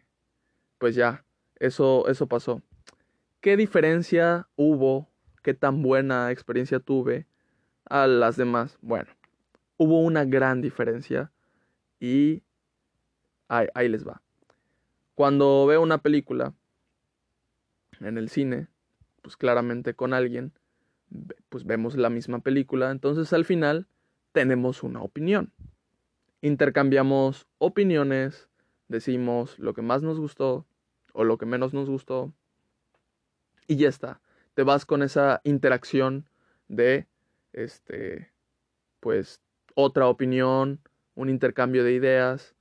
pues 0.77 0.93
ya, 0.93 1.25
eso, 1.59 2.07
eso 2.07 2.27
pasó. 2.27 2.61
¿Qué 3.41 3.57
diferencia 3.57 4.47
hubo? 4.55 5.09
¿Qué 5.43 5.53
tan 5.53 5.81
buena 5.81 6.31
experiencia 6.31 6.79
tuve 6.79 7.27
a 7.85 8.07
las 8.07 8.35
demás? 8.35 8.77
Bueno, 8.81 9.09
hubo 9.77 10.01
una 10.01 10.25
gran 10.25 10.61
diferencia 10.61 11.31
y 11.99 12.43
ahí, 13.47 13.67
ahí 13.73 13.87
les 13.87 14.07
va. 14.07 14.21
Cuando 15.15 15.65
veo 15.65 15.81
una 15.81 15.99
película 15.99 16.53
en 17.99 18.17
el 18.17 18.29
cine, 18.29 18.67
pues 19.21 19.37
claramente 19.37 19.93
con 19.93 20.13
alguien, 20.13 20.53
pues 21.49 21.65
vemos 21.65 21.95
la 21.95 22.09
misma 22.09 22.39
película, 22.39 22.91
entonces 22.91 23.33
al 23.33 23.45
final 23.45 23.87
tenemos 24.31 24.83
una 24.83 25.01
opinión. 25.01 25.51
Intercambiamos 26.41 27.47
opiniones, 27.57 28.47
decimos 28.87 29.59
lo 29.59 29.73
que 29.73 29.81
más 29.81 30.03
nos 30.03 30.19
gustó 30.19 30.65
o 31.19 31.25
lo 31.25 31.37
que 31.37 31.45
menos 31.45 31.73
nos 31.73 31.89
gustó 31.89 32.31
y 33.67 33.75
ya 33.75 33.89
está. 33.89 34.21
Te 34.53 34.63
vas 34.63 34.85
con 34.85 35.03
esa 35.03 35.41
interacción 35.43 36.29
de 36.69 37.07
este 37.51 38.31
pues 39.01 39.41
otra 39.75 40.07
opinión, 40.07 40.79
un 41.15 41.27
intercambio 41.27 41.83
de 41.83 41.91
ideas 41.91 42.55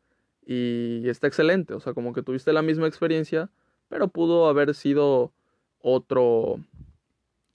y 0.45 1.09
está 1.09 1.29
excelente, 1.29 1.73
o 1.73 1.79
sea, 1.79 1.95
como 1.95 2.13
que 2.13 2.25
tuviste 2.25 2.53
la 2.53 2.63
misma 2.63 2.89
experiencia, 2.89 3.49
pero 3.89 4.09
pudo 4.09 4.49
haber 4.49 4.75
sido 4.75 5.33
otro, 5.81 6.57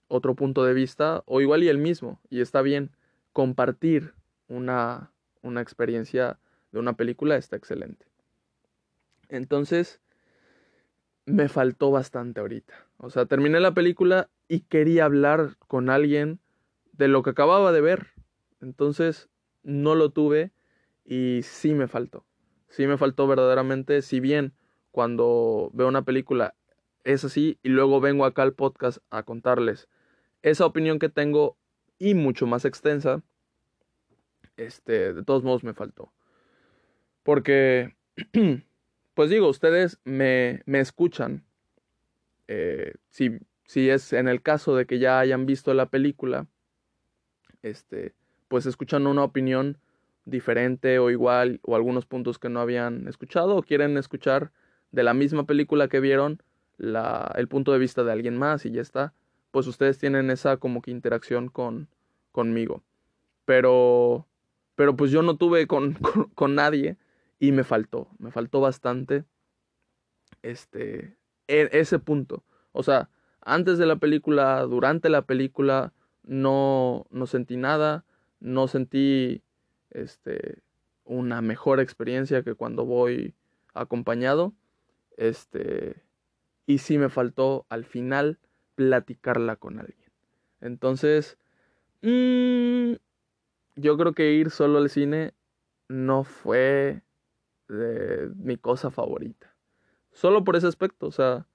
otro 0.08 0.34
punto 0.34 0.64
de 0.64 0.72
vista 0.72 1.22
o 1.26 1.42
igual 1.42 1.64
y 1.64 1.68
el 1.68 1.76
mismo. 1.76 2.18
Y 2.30 2.40
está 2.40 2.62
bien, 2.62 2.92
compartir 3.34 4.14
una, 4.48 5.12
una 5.42 5.60
experiencia 5.60 6.38
de 6.72 6.78
una 6.78 6.94
película 6.94 7.36
está 7.36 7.56
excelente. 7.56 8.06
Entonces, 9.28 10.00
me 11.26 11.48
faltó 11.48 11.90
bastante 11.90 12.40
ahorita. 12.40 12.74
O 12.98 13.10
sea, 13.10 13.26
terminé 13.26 13.60
la 13.60 13.74
película 13.74 14.28
y 14.48 14.60
quería 14.60 15.04
hablar 15.04 15.56
con 15.66 15.90
alguien 15.90 16.40
de 16.92 17.08
lo 17.08 17.22
que 17.22 17.30
acababa 17.30 17.72
de 17.72 17.80
ver. 17.80 18.08
Entonces, 18.60 19.28
no 19.62 19.94
lo 19.94 20.10
tuve 20.10 20.52
y 21.04 21.40
sí 21.42 21.74
me 21.74 21.88
faltó. 21.88 22.24
Sí 22.68 22.86
me 22.86 22.98
faltó 22.98 23.26
verdaderamente, 23.26 24.02
si 24.02 24.20
bien 24.20 24.52
cuando 24.90 25.70
veo 25.72 25.88
una 25.88 26.02
película 26.02 26.54
es 27.04 27.24
así 27.24 27.58
y 27.62 27.68
luego 27.68 28.00
vengo 28.00 28.24
acá 28.24 28.42
al 28.42 28.54
podcast 28.54 28.98
a 29.10 29.22
contarles 29.22 29.88
esa 30.42 30.66
opinión 30.66 30.98
que 30.98 31.08
tengo 31.08 31.56
y 31.98 32.14
mucho 32.14 32.46
más 32.46 32.64
extensa, 32.64 33.22
este, 34.56 35.12
de 35.14 35.22
todos 35.24 35.42
modos 35.42 35.64
me 35.64 35.74
faltó. 35.74 36.12
Porque, 37.22 37.96
pues 39.14 39.30
digo, 39.30 39.48
ustedes 39.48 39.98
me, 40.04 40.62
me 40.66 40.80
escuchan. 40.80 41.44
Eh, 42.48 42.94
si, 43.10 43.38
si 43.64 43.88
es 43.88 44.12
en 44.12 44.28
el 44.28 44.42
caso 44.42 44.76
de 44.76 44.86
que 44.86 44.98
ya 44.98 45.18
hayan 45.18 45.46
visto 45.46 45.72
la 45.72 45.86
película, 45.86 46.46
este, 47.62 48.14
pues 48.48 48.66
escuchan 48.66 49.06
una 49.06 49.24
opinión 49.24 49.78
diferente 50.26 50.98
o 50.98 51.10
igual 51.10 51.60
o 51.62 51.76
algunos 51.76 52.06
puntos 52.06 52.38
que 52.38 52.48
no 52.48 52.60
habían 52.60 53.08
escuchado 53.08 53.56
o 53.56 53.62
quieren 53.62 53.96
escuchar 53.96 54.52
de 54.90 55.02
la 55.02 55.14
misma 55.14 55.44
película 55.44 55.88
que 55.88 56.00
vieron 56.00 56.42
la, 56.76 57.32
el 57.36 57.48
punto 57.48 57.72
de 57.72 57.78
vista 57.78 58.04
de 58.04 58.12
alguien 58.12 58.36
más 58.36 58.64
y 58.64 58.70
ya 58.70 58.80
está, 58.80 59.12
pues 59.50 59.66
ustedes 59.66 59.98
tienen 59.98 60.30
esa 60.30 60.56
como 60.56 60.82
que 60.82 60.90
interacción 60.90 61.48
con, 61.48 61.88
conmigo. 62.32 62.82
Pero, 63.44 64.26
pero 64.74 64.96
pues 64.96 65.10
yo 65.10 65.22
no 65.22 65.36
tuve 65.36 65.66
con, 65.66 65.94
con, 66.34 66.54
nadie 66.54 66.96
y 67.38 67.52
me 67.52 67.64
faltó, 67.64 68.08
me 68.18 68.30
faltó 68.30 68.60
bastante 68.60 69.24
este, 70.42 71.16
e, 71.48 71.68
ese 71.72 71.98
punto. 71.98 72.44
O 72.72 72.82
sea, 72.82 73.10
antes 73.40 73.78
de 73.78 73.86
la 73.86 73.96
película, 73.96 74.62
durante 74.62 75.08
la 75.08 75.22
película, 75.22 75.92
no, 76.22 77.06
no 77.10 77.26
sentí 77.26 77.56
nada, 77.56 78.04
no 78.40 78.68
sentí 78.68 79.42
este, 79.90 80.62
una 81.04 81.42
mejor 81.42 81.80
experiencia 81.80 82.42
que 82.42 82.54
cuando 82.54 82.84
voy 82.84 83.34
acompañado. 83.74 84.54
Este, 85.16 86.02
y 86.66 86.78
sí 86.78 86.98
me 86.98 87.08
faltó 87.08 87.66
al 87.68 87.84
final 87.84 88.38
platicarla 88.74 89.56
con 89.56 89.78
alguien. 89.78 90.10
Entonces, 90.60 91.38
mmm, 92.02 92.94
yo 93.76 93.96
creo 93.96 94.12
que 94.12 94.32
ir 94.32 94.50
solo 94.50 94.78
al 94.78 94.90
cine 94.90 95.34
no 95.88 96.24
fue 96.24 97.02
de 97.74 98.30
mi 98.36 98.56
cosa 98.56 98.90
favorita. 98.90 99.54
Solo 100.12 100.44
por 100.44 100.56
ese 100.56 100.66
aspecto, 100.66 101.06
o 101.06 101.12
sea, 101.12 101.46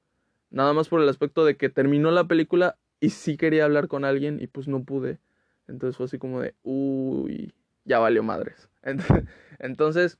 nada 0.50 0.74
más 0.74 0.90
por 0.90 1.02
el 1.02 1.10
aspecto 1.10 1.46
de 1.46 1.58
que 1.58 1.70
terminó 1.70 2.12
la 2.12 2.28
película 2.28 2.78
y 3.00 3.12
sí 3.12 3.38
quería 3.38 3.66
hablar 3.66 3.88
con 3.88 4.06
alguien 4.06 4.40
y 4.42 4.48
pues 4.48 4.68
no 4.68 4.84
pude. 4.84 5.20
Entonces 5.68 5.96
fue 5.96 6.08
así 6.08 6.18
como 6.18 6.42
de, 6.42 6.56
uy, 6.64 7.54
ya 7.86 8.00
valió 8.00 8.24
madres. 8.24 8.70
Entonces, 9.60 10.18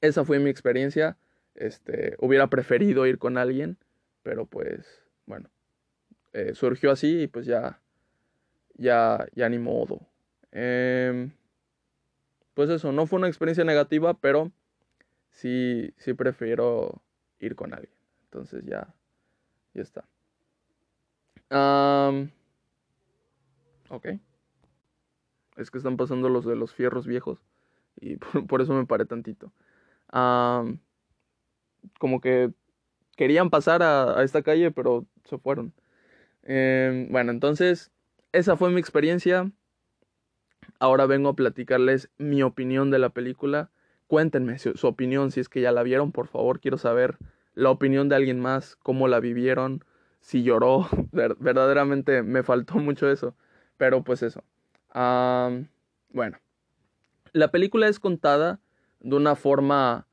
esa 0.00 0.24
fue 0.24 0.38
mi 0.38 0.50
experiencia. 0.50 1.16
Este, 1.54 2.16
hubiera 2.18 2.48
preferido 2.48 3.06
ir 3.06 3.18
con 3.18 3.38
alguien, 3.38 3.78
pero 4.22 4.46
pues, 4.46 5.02
bueno, 5.26 5.50
eh, 6.32 6.54
surgió 6.54 6.90
así 6.90 7.22
y 7.22 7.26
pues 7.28 7.46
ya, 7.46 7.80
ya, 8.74 9.26
ya 9.34 9.48
ni 9.48 9.58
modo. 9.58 10.00
Em, 10.50 11.30
pues 12.54 12.70
eso, 12.70 12.92
no 12.92 13.06
fue 13.06 13.18
una 13.18 13.28
experiencia 13.28 13.64
negativa, 13.64 14.14
pero 14.14 14.50
sí, 15.34 15.92
sí 15.98 16.14
prefiero 16.14 17.02
ir 17.38 17.54
con 17.54 17.74
alguien. 17.74 17.92
Entonces 18.24 18.64
ya, 18.64 18.94
ya 19.74 19.82
está. 19.82 20.08
ok. 23.90 24.06
Es 25.56 25.70
que 25.70 25.78
están 25.78 25.96
pasando 25.96 26.28
los 26.28 26.44
de 26.44 26.56
los 26.56 26.74
fierros 26.74 27.06
viejos 27.06 27.44
y 28.00 28.16
por, 28.48 28.62
eso 28.62 28.72
me 28.72 28.86
paré 28.86 29.04
tantito. 29.04 29.52
como 31.98 32.20
que 32.20 32.52
querían 33.16 33.50
pasar 33.50 33.82
a, 33.82 34.22
esta 34.22 34.42
calle, 34.42 34.70
pero 34.70 35.06
se 35.24 35.38
fueron. 35.38 35.72
Em, 36.42 37.10
bueno, 37.10 37.30
entonces, 37.30 37.92
esa 38.32 38.56
fue 38.56 38.70
mi 38.70 38.80
experiencia. 38.80 39.50
Ahora 40.78 41.06
vengo 41.06 41.28
a 41.28 41.36
platicarles 41.36 42.10
mi 42.18 42.42
opinión 42.42 42.90
de 42.90 42.98
la 42.98 43.10
película. 43.10 43.70
Cuéntenme 44.14 44.60
su, 44.60 44.86
opinión, 44.86 45.32
si 45.32 45.40
es 45.40 45.48
que 45.48 45.60
ya 45.60 45.72
la 45.72 45.82
vieron, 45.82 46.12
por 46.12 46.28
favor. 46.28 46.60
Quiero 46.60 46.78
saber 46.78 47.18
la 47.54 47.70
opinión 47.70 48.08
de 48.08 48.14
alguien 48.14 48.38
más, 48.38 48.76
cómo 48.76 49.08
la 49.08 49.18
vivieron, 49.18 49.84
si 50.20 50.44
lloró. 50.44 50.86
verdaderamente 51.10 52.22
me 52.22 52.44
faltó 52.44 52.76
mucho 52.76 53.10
eso. 53.10 53.34
Pero 53.76 54.04
pues 54.04 54.22
eso. 54.22 54.44
bueno, 54.92 56.38
la 57.32 57.50
película 57.50 57.88
es 57.88 57.98
contada 57.98 58.60
de 59.00 59.16
una 59.16 59.34
forma 59.34 60.06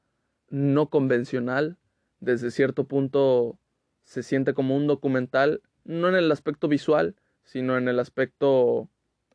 no 0.50 0.88
convencional 0.88 1.78
desde 2.20 2.50
cierto 2.50 2.86
punto 2.86 3.60
se 4.04 4.24
siente 4.24 4.56
como 4.56 4.76
un 4.76 4.88
documental, 4.88 5.62
no 5.84 6.10
en 6.10 6.16
el 6.16 6.32
aspecto 6.32 6.68
visual, 6.68 7.16
sino 7.44 7.78
en 7.78 7.88
el 7.88 8.00
aspecto 8.00 8.90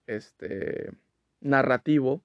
este, 0.09 0.91
narrativo. 1.41 2.23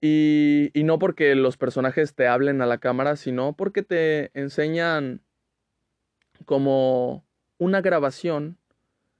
Y, 0.00 0.70
no 0.74 0.98
porque 0.98 1.34
los 1.34 1.56
personajes 1.56 2.14
te 2.14 2.26
hablen 2.26 2.62
a 2.62 2.66
la 2.66 2.78
cámara, 2.78 3.16
sino 3.16 3.54
porque 3.54 3.82
te 3.82 4.30
enseñan 4.38 5.20
como 6.46 7.24
una 7.58 7.82
grabación 7.82 8.56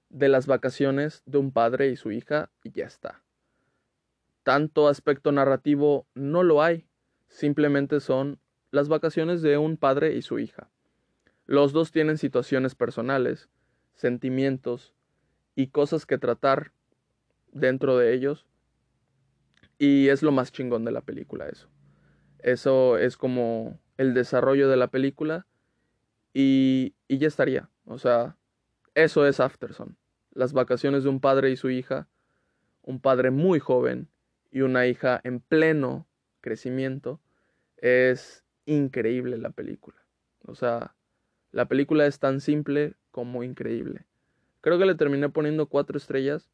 de 0.08 0.28
las 0.28 0.46
vacaciones 0.46 1.22
de 1.26 1.38
un 1.38 1.52
padre 1.52 1.88
y 1.88 1.96
su 1.96 2.12
hija 2.12 2.50
y 2.64 2.72
ya 2.72 2.86
está. 2.86 3.22
Tanto 4.42 4.88
aspecto 4.88 5.32
narrativo 5.32 6.06
no 6.14 6.42
lo 6.42 6.62
hay, 6.62 6.86
simplemente 7.28 8.00
son 8.00 8.38
las 8.70 8.88
vacaciones 8.88 9.42
de 9.42 9.58
un 9.58 9.76
padre 9.76 10.14
y 10.14 10.22
su 10.22 10.38
hija. 10.38 10.70
Los 11.46 11.72
dos 11.72 11.92
tienen 11.92 12.16
situaciones 12.16 12.74
personales, 12.74 13.48
sentimientos 13.94 14.94
y 15.54 15.68
cosas 15.68 16.06
que 16.06 16.16
tratar 16.16 16.72
dentro 17.52 17.98
de 17.98 18.14
ellos. 18.14 18.46
Y 19.80 20.08
es 20.10 20.22
lo 20.22 20.30
más 20.30 20.52
chingón 20.52 20.84
de 20.84 20.92
la 20.92 21.00
película 21.00 21.48
eso. 21.48 21.66
Eso 22.40 22.98
es 22.98 23.16
como 23.16 23.80
el 23.96 24.12
desarrollo 24.12 24.68
de 24.68 24.76
la 24.76 24.88
película 24.88 25.46
y, 26.34 26.94
y 27.08 27.16
ya 27.16 27.26
estaría. 27.26 27.70
O 27.86 27.96
sea, 27.96 28.36
eso 28.94 29.26
es 29.26 29.40
Afterson. 29.40 29.96
Las 30.32 30.52
vacaciones 30.52 31.02
de 31.02 31.08
un 31.08 31.18
padre 31.18 31.50
y 31.50 31.56
su 31.56 31.70
hija, 31.70 32.08
un 32.82 33.00
padre 33.00 33.30
muy 33.30 33.58
joven 33.58 34.10
y 34.50 34.60
una 34.60 34.86
hija 34.86 35.18
en 35.24 35.40
pleno 35.40 36.06
crecimiento. 36.42 37.18
Es 37.78 38.44
increíble 38.66 39.38
la 39.38 39.48
película. 39.48 39.96
O 40.44 40.54
sea, 40.54 40.94
la 41.52 41.68
película 41.68 42.04
es 42.04 42.18
tan 42.18 42.42
simple 42.42 42.96
como 43.12 43.44
increíble. 43.44 44.04
Creo 44.60 44.78
que 44.78 44.84
le 44.84 44.94
terminé 44.94 45.30
poniendo 45.30 45.70
cuatro 45.70 45.96
estrellas. 45.96 46.50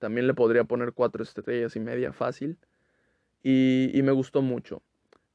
También 0.00 0.26
le 0.26 0.34
podría 0.34 0.64
poner 0.64 0.92
cuatro 0.92 1.22
estrellas 1.22 1.76
y 1.76 1.80
media 1.80 2.12
fácil. 2.12 2.58
Y, 3.44 3.96
y 3.96 4.02
me 4.02 4.10
gustó 4.10 4.42
mucho. 4.42 4.82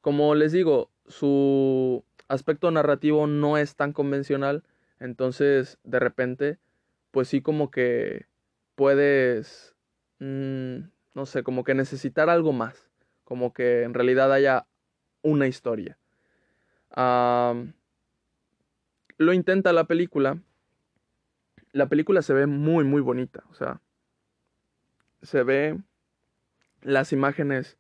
Como 0.02 0.36
les 0.36 0.52
digo, 0.52 0.92
su 1.08 2.04
aspecto 2.28 2.70
narrativo 2.72 3.28
no 3.28 3.58
es 3.58 3.78
tan 3.78 3.94
convencional. 3.94 4.64
Entonces, 5.00 5.80
de 5.84 6.00
repente, 6.00 6.60
pues 7.12 7.30
sí 7.30 7.42
como 7.42 7.72
que 7.72 8.26
puedes, 8.76 9.76
mmm, 10.20 10.80
no 11.14 11.26
sé, 11.26 11.44
como 11.44 11.64
que 11.64 11.74
necesitar 11.74 12.30
algo 12.30 12.52
más. 12.52 12.90
Como 13.24 13.54
que 13.54 13.84
en 13.84 13.94
realidad 13.94 14.34
haya 14.34 14.68
una 15.22 15.48
historia. 15.48 15.98
Lo 19.18 19.34
intenta 19.34 19.74
la 19.74 19.86
película. 19.86 20.40
La 21.72 21.88
película 21.88 22.22
se 22.22 22.34
ve 22.34 22.46
muy, 22.48 22.84
muy 22.84 23.02
bonita. 23.02 23.44
O 23.50 23.54
sea, 23.54 23.82
se 25.26 25.44
ve 25.44 25.78
las 26.82 27.12
imágenes 27.12 27.78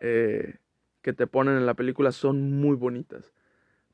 eh, 0.00 0.58
que 1.02 1.12
te 1.12 1.26
ponen 1.26 1.56
en 1.56 1.66
la 1.66 1.74
película 1.74 2.12
son 2.12 2.60
muy 2.60 2.76
bonitas. 2.76 3.32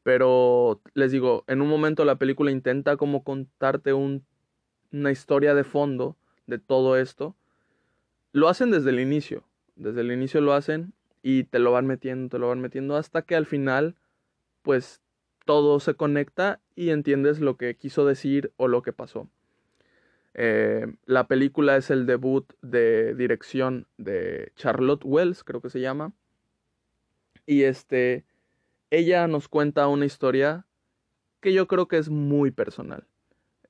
Pero 0.03 0.81
les 0.95 1.13
digo, 1.13 1.45
en 1.47 1.61
un 1.61 1.69
momento 1.69 2.05
la 2.05 2.17
película 2.17 2.51
intenta 2.51 2.97
como 2.97 3.23
contarte 3.23 3.93
un, 3.93 4.25
una 4.93 5.11
historia 5.11 5.55
de 5.55 5.65
fondo 5.65 6.17
de 6.47 6.59
todo 6.59 6.97
esto. 6.97 7.37
Lo 8.33 8.49
hacen 8.49 8.71
desde 8.71 8.91
el 8.91 9.01
inicio. 9.01 9.45
Desde 9.77 10.01
el 10.01 10.13
inicio 10.13 10.41
lo 10.41 10.53
hacen 10.53 10.93
y 11.23 11.45
te 11.45 11.59
lo 11.59 11.73
van 11.73 11.87
metiendo, 11.87 12.29
te 12.29 12.39
lo 12.39 12.49
van 12.49 12.61
metiendo 12.61 12.97
hasta 12.97 13.23
que 13.23 13.37
al 13.37 13.47
final, 13.47 13.97
pues 14.63 15.01
todo 15.45 15.81
se 15.81 15.95
conecta 15.95 16.61
y 16.75 16.91
entiendes 16.91 17.41
lo 17.41 17.57
que 17.57 17.75
quiso 17.77 18.07
decir 18.07 18.53
o 18.57 18.69
lo 18.69 18.83
que 18.83 18.93
pasó. 18.93 19.29
Eh, 20.43 20.87
la 21.05 21.29
película 21.29 21.77
es 21.77 21.91
el 21.91 22.07
debut 22.07 22.51
de 22.63 23.15
dirección 23.15 23.87
de 23.99 24.53
Charlotte 24.57 25.05
Wells, 25.05 25.45
creo 25.45 25.61
que 25.61 25.69
se 25.69 25.83
llama. 25.83 26.15
Y 27.45 27.65
este, 27.65 28.25
ella 28.89 29.27
nos 29.27 29.49
cuenta 29.49 29.87
una 29.89 30.07
historia 30.07 30.67
que 31.41 31.53
yo 31.53 31.69
creo 31.69 31.89
que 31.89 31.99
es 31.99 32.09
muy 32.09 32.51
personal. 32.53 33.07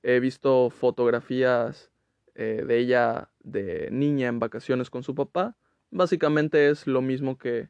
He 0.01 0.21
visto 0.21 0.69
fotografías 0.69 1.91
eh, 2.35 2.63
de 2.65 2.77
ella 2.77 3.31
de 3.41 3.89
niña 3.91 4.29
en 4.29 4.39
vacaciones 4.39 4.89
con 4.89 5.03
su 5.03 5.13
papá. 5.13 5.57
Básicamente 5.89 6.69
es 6.69 6.87
lo 6.87 7.01
mismo 7.01 7.37
que, 7.37 7.67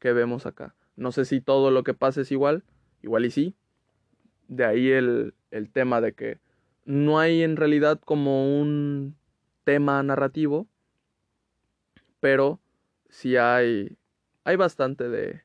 que 0.00 0.12
vemos 0.12 0.46
acá. 0.46 0.74
No 0.96 1.12
sé 1.12 1.26
si 1.26 1.40
todo 1.40 1.70
lo 1.70 1.84
que 1.84 1.94
pasa 1.94 2.22
es 2.22 2.32
igual, 2.32 2.64
igual 3.02 3.24
y 3.24 3.30
sí. 3.30 3.54
De 4.48 4.64
ahí 4.64 4.90
el, 4.90 5.34
el 5.52 5.70
tema 5.70 6.00
de 6.00 6.14
que 6.14 6.40
no 6.84 7.18
hay 7.18 7.42
en 7.42 7.56
realidad 7.56 8.00
como 8.04 8.60
un 8.60 9.16
tema 9.64 10.02
narrativo, 10.02 10.66
pero 12.20 12.60
sí 13.08 13.36
hay, 13.36 13.96
hay 14.44 14.56
bastante 14.56 15.08
de, 15.08 15.42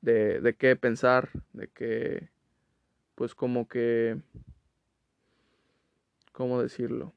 de, 0.00 0.40
de 0.40 0.54
qué 0.54 0.76
pensar, 0.76 1.30
de 1.52 1.68
qué, 1.68 2.30
pues 3.14 3.34
como 3.34 3.68
que, 3.68 4.20
¿cómo 6.32 6.62
decirlo? 6.62 7.14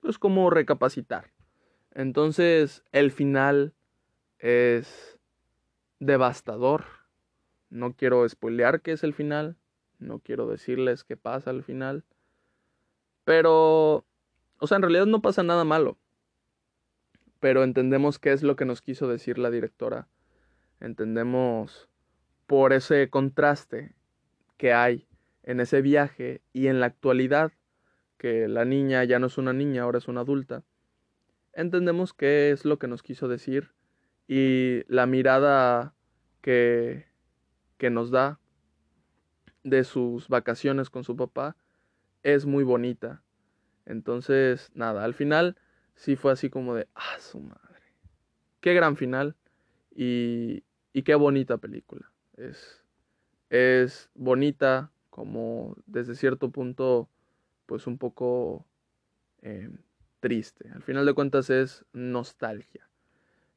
Pues 0.00 0.18
como 0.18 0.50
recapacitar. 0.50 1.30
Entonces 1.92 2.84
el 2.92 3.10
final 3.10 3.72
es 4.38 5.18
devastador. 6.00 6.84
No 7.70 7.94
quiero 7.94 8.28
spoilear 8.28 8.82
qué 8.82 8.92
es 8.92 9.04
el 9.04 9.14
final. 9.14 9.56
No 9.98 10.18
quiero 10.18 10.46
decirles 10.46 11.04
qué 11.04 11.16
pasa 11.16 11.50
al 11.50 11.62
final. 11.62 12.04
Pero, 13.24 14.04
o 14.58 14.66
sea, 14.66 14.76
en 14.76 14.82
realidad 14.82 15.06
no 15.06 15.22
pasa 15.22 15.42
nada 15.42 15.64
malo. 15.64 15.98
Pero 17.40 17.62
entendemos 17.62 18.18
qué 18.18 18.32
es 18.32 18.42
lo 18.42 18.56
que 18.56 18.64
nos 18.64 18.80
quiso 18.80 19.08
decir 19.08 19.38
la 19.38 19.50
directora. 19.50 20.08
Entendemos 20.80 21.88
por 22.46 22.72
ese 22.72 23.08
contraste 23.10 23.94
que 24.56 24.72
hay 24.72 25.06
en 25.42 25.60
ese 25.60 25.82
viaje 25.82 26.42
y 26.52 26.68
en 26.68 26.80
la 26.80 26.86
actualidad, 26.86 27.52
que 28.18 28.48
la 28.48 28.64
niña 28.64 29.04
ya 29.04 29.18
no 29.18 29.26
es 29.26 29.38
una 29.38 29.52
niña, 29.52 29.82
ahora 29.82 29.98
es 29.98 30.08
una 30.08 30.22
adulta. 30.22 30.62
Entendemos 31.52 32.14
qué 32.14 32.50
es 32.50 32.64
lo 32.64 32.78
que 32.78 32.88
nos 32.88 33.02
quiso 33.02 33.28
decir 33.28 33.72
y 34.26 34.82
la 34.88 35.06
mirada 35.06 35.94
que, 36.40 37.06
que 37.76 37.90
nos 37.90 38.10
da 38.10 38.40
de 39.64 39.82
sus 39.82 40.28
vacaciones 40.28 40.90
con 40.90 41.02
su 41.02 41.16
papá 41.16 41.56
es 42.22 42.46
muy 42.46 42.62
bonita. 42.62 43.22
Entonces, 43.86 44.70
nada, 44.74 45.04
al 45.04 45.14
final 45.14 45.56
sí 45.94 46.16
fue 46.16 46.32
así 46.32 46.50
como 46.50 46.74
de, 46.74 46.86
ah, 46.94 47.16
su 47.18 47.40
madre. 47.40 47.60
Qué 48.60 48.74
gran 48.74 48.96
final 48.96 49.34
y, 49.94 50.62
y 50.92 51.02
qué 51.02 51.14
bonita 51.14 51.58
película. 51.58 52.10
Es, 52.36 52.82
es 53.50 54.10
bonita 54.14 54.90
como 55.10 55.76
desde 55.86 56.14
cierto 56.14 56.50
punto, 56.50 57.08
pues 57.66 57.86
un 57.86 57.98
poco 57.98 58.66
eh, 59.42 59.70
triste. 60.20 60.70
Al 60.74 60.82
final 60.82 61.06
de 61.06 61.14
cuentas 61.14 61.50
es 61.50 61.84
nostalgia. 61.92 62.88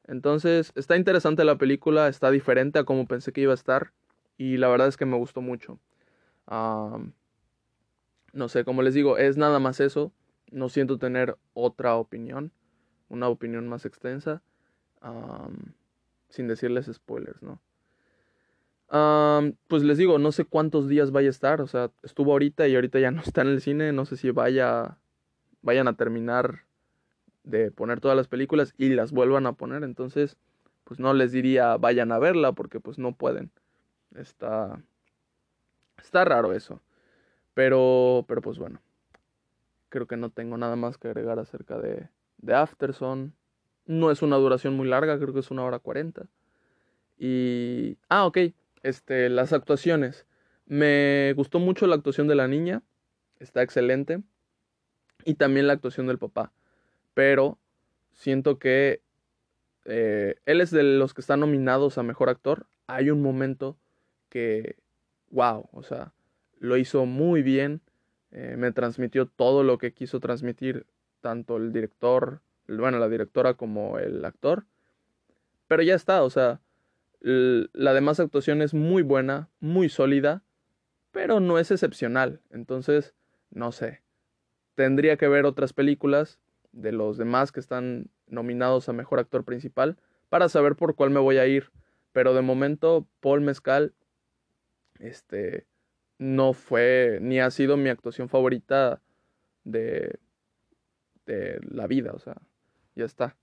Entonces, 0.04 0.72
está 0.74 0.96
interesante 0.96 1.44
la 1.44 1.58
película, 1.58 2.08
está 2.08 2.30
diferente 2.30 2.78
a 2.78 2.84
como 2.84 3.06
pensé 3.06 3.32
que 3.32 3.42
iba 3.42 3.52
a 3.52 3.54
estar 3.54 3.92
y 4.38 4.56
la 4.56 4.68
verdad 4.68 4.88
es 4.88 4.96
que 4.96 5.04
me 5.04 5.16
gustó 5.16 5.42
mucho 5.42 5.78
no 6.50 8.48
sé, 8.48 8.64
como 8.64 8.82
les 8.82 8.94
digo, 8.94 9.18
es 9.18 9.36
nada 9.36 9.58
más 9.58 9.80
eso. 9.80 10.12
No 10.50 10.68
siento 10.68 10.98
tener 10.98 11.36
otra 11.52 11.96
opinión, 11.96 12.52
una 13.08 13.28
opinión 13.28 13.68
más 13.68 13.84
extensa, 13.84 14.42
sin 16.30 16.48
decirles 16.48 16.90
spoilers, 16.92 17.42
¿no? 17.42 17.60
pues 19.66 19.82
les 19.82 19.98
digo, 19.98 20.18
no 20.18 20.32
sé 20.32 20.46
cuántos 20.46 20.88
días 20.88 21.10
vaya 21.10 21.28
a 21.28 21.30
estar, 21.30 21.60
o 21.60 21.66
sea, 21.66 21.90
estuvo 22.02 22.32
ahorita 22.32 22.66
y 22.68 22.74
ahorita 22.74 22.98
ya 22.98 23.10
no 23.10 23.20
está 23.20 23.42
en 23.42 23.48
el 23.48 23.60
cine, 23.60 23.92
no 23.92 24.06
sé 24.06 24.16
si 24.16 24.30
vaya, 24.30 24.96
vayan 25.60 25.88
a 25.88 25.96
terminar 25.96 26.64
de 27.44 27.70
poner 27.70 28.00
todas 28.00 28.16
las 28.16 28.28
películas 28.28 28.74
y 28.78 28.90
las 28.90 29.12
vuelvan 29.12 29.46
a 29.46 29.52
poner, 29.52 29.84
entonces, 29.84 30.38
pues 30.84 31.00
no 31.00 31.12
les 31.12 31.32
diría 31.32 31.76
vayan 31.76 32.12
a 32.12 32.18
verla 32.18 32.52
porque 32.52 32.80
pues 32.80 32.98
no 32.98 33.14
pueden. 33.14 33.50
Está, 34.14 34.82
Está 35.98 36.24
raro 36.24 36.52
eso. 36.52 36.80
Pero, 37.54 38.24
pero 38.28 38.40
pues 38.40 38.58
bueno. 38.58 38.80
Creo 39.88 40.06
que 40.06 40.16
no 40.16 40.30
tengo 40.30 40.56
nada 40.56 40.76
más 40.76 40.98
que 40.98 41.08
agregar 41.08 41.38
acerca 41.38 41.78
de, 41.78 42.08
de 42.38 42.54
Afterson. 42.54 43.34
No 43.86 44.10
es 44.10 44.22
una 44.22 44.36
duración 44.36 44.76
muy 44.76 44.86
larga, 44.86 45.18
creo 45.18 45.32
que 45.32 45.40
es 45.40 45.50
una 45.50 45.64
hora 45.64 45.78
cuarenta. 45.78 46.26
Y... 47.18 47.96
Ah, 48.08 48.26
ok. 48.26 48.38
Este, 48.82 49.28
las 49.28 49.52
actuaciones. 49.52 50.26
Me 50.66 51.32
gustó 51.34 51.58
mucho 51.58 51.86
la 51.86 51.96
actuación 51.96 52.28
de 52.28 52.34
la 52.34 52.48
niña. 52.48 52.82
Está 53.38 53.62
excelente. 53.62 54.22
Y 55.24 55.34
también 55.34 55.66
la 55.66 55.72
actuación 55.72 56.06
del 56.06 56.18
papá. 56.18 56.52
Pero 57.14 57.58
siento 58.12 58.58
que 58.58 59.00
eh, 59.86 60.36
él 60.44 60.60
es 60.60 60.70
de 60.70 60.82
los 60.82 61.14
que 61.14 61.22
están 61.22 61.40
nominados 61.40 61.96
a 61.96 62.02
Mejor 62.02 62.28
Actor. 62.28 62.66
Hay 62.86 63.10
un 63.10 63.22
momento 63.22 63.78
que 64.28 64.76
wow, 65.30 65.68
o 65.72 65.82
sea, 65.82 66.12
lo 66.58 66.76
hizo 66.76 67.06
muy 67.06 67.42
bien, 67.42 67.80
eh, 68.30 68.56
me 68.58 68.72
transmitió 68.72 69.26
todo 69.26 69.62
lo 69.62 69.78
que 69.78 69.92
quiso 69.92 70.20
transmitir 70.20 70.86
tanto 71.20 71.56
el 71.56 71.72
director, 71.72 72.40
bueno, 72.66 72.98
la 72.98 73.08
directora 73.08 73.54
como 73.54 73.98
el 73.98 74.24
actor, 74.24 74.64
pero 75.66 75.82
ya 75.82 75.94
está, 75.94 76.22
o 76.22 76.30
sea, 76.30 76.60
la 77.20 77.94
demás 77.94 78.20
actuación 78.20 78.62
es 78.62 78.74
muy 78.74 79.02
buena, 79.02 79.48
muy 79.60 79.88
sólida, 79.88 80.42
pero 81.10 81.40
no 81.40 81.58
es 81.58 81.70
excepcional, 81.70 82.40
entonces, 82.50 83.14
no 83.50 83.72
sé, 83.72 84.02
tendría 84.74 85.16
que 85.16 85.26
ver 85.26 85.44
otras 85.44 85.72
películas 85.72 86.38
de 86.72 86.92
los 86.92 87.18
demás 87.18 87.50
que 87.50 87.60
están 87.60 88.10
nominados 88.28 88.88
a 88.88 88.92
Mejor 88.92 89.18
Actor 89.18 89.44
Principal 89.44 89.96
para 90.28 90.48
saber 90.48 90.76
por 90.76 90.94
cuál 90.94 91.10
me 91.10 91.20
voy 91.20 91.38
a 91.38 91.46
ir. 91.46 91.70
Pero 92.12 92.34
de 92.34 92.42
momento, 92.42 93.06
Paul 93.20 93.40
Mezcal 93.40 93.92
este, 94.98 95.66
no 96.18 96.52
fue 96.52 97.18
ni 97.20 97.40
ha 97.40 97.50
sido 97.50 97.76
mi 97.76 97.88
actuación 97.88 98.28
favorita 98.28 99.00
de, 99.64 100.18
de 101.26 101.60
la 101.70 101.86
vida, 101.86 102.12
o 102.12 102.18
sea, 102.18 102.36
ya 102.94 103.04
está. 103.04 103.36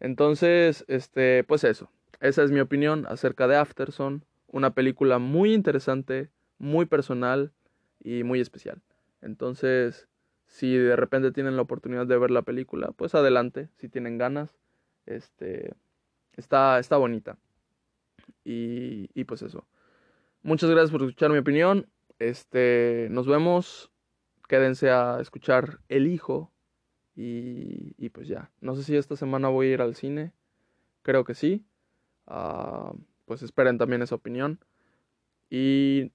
Entonces, 0.00 0.84
este, 0.88 1.44
pues 1.44 1.64
eso. 1.64 1.90
Esa 2.20 2.42
es 2.42 2.50
mi 2.50 2.60
opinión 2.60 3.06
acerca 3.08 3.46
de 3.46 3.56
Afterson, 3.56 4.24
una 4.48 4.74
película 4.74 5.18
muy 5.18 5.54
interesante, 5.54 6.30
muy 6.58 6.86
personal 6.86 7.52
y 8.00 8.24
muy 8.24 8.40
especial. 8.40 8.80
Entonces, 9.22 10.08
si 10.46 10.76
de 10.76 10.96
repente 10.96 11.30
tienen 11.30 11.56
la 11.56 11.62
oportunidad 11.62 12.06
de 12.06 12.18
ver 12.18 12.30
la 12.30 12.42
película, 12.42 12.92
pues 12.92 13.14
adelante, 13.14 13.68
si 13.76 13.88
tienen 13.88 14.18
ganas. 14.18 14.56
Este, 15.06 15.74
está, 16.36 16.78
está 16.78 16.96
bonita. 16.96 17.38
Y, 18.44 19.10
y 19.14 19.24
pues 19.24 19.42
eso. 19.42 19.66
Muchas 20.48 20.70
gracias 20.70 20.90
por 20.90 21.02
escuchar 21.02 21.30
mi 21.30 21.36
opinión. 21.36 21.90
Este, 22.18 23.08
nos 23.10 23.26
vemos. 23.26 23.92
Quédense 24.48 24.88
a 24.88 25.20
escuchar 25.20 25.80
El 25.90 26.06
Hijo. 26.06 26.50
Y, 27.14 27.94
y 27.98 28.08
pues 28.08 28.28
ya. 28.28 28.50
No 28.62 28.74
sé 28.74 28.82
si 28.82 28.96
esta 28.96 29.14
semana 29.14 29.48
voy 29.48 29.66
a 29.66 29.72
ir 29.74 29.82
al 29.82 29.94
cine. 29.94 30.32
Creo 31.02 31.24
que 31.24 31.34
sí. 31.34 31.66
Ah, 32.26 32.94
pues 33.26 33.42
esperen 33.42 33.76
también 33.76 34.00
esa 34.00 34.14
opinión. 34.14 34.58
Y 35.50 36.12